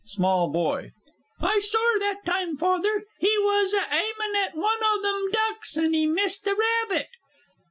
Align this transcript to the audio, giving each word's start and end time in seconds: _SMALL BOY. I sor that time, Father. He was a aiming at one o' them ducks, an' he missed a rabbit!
_SMALL 0.09 0.49
BOY. 0.49 0.93
I 1.39 1.59
sor 1.59 1.99
that 1.99 2.25
time, 2.25 2.57
Father. 2.57 3.05
He 3.19 3.37
was 3.37 3.71
a 3.75 3.85
aiming 3.93 4.33
at 4.43 4.57
one 4.57 4.79
o' 4.83 4.99
them 4.99 5.29
ducks, 5.31 5.77
an' 5.77 5.93
he 5.93 6.07
missed 6.07 6.47
a 6.47 6.55
rabbit! 6.55 7.09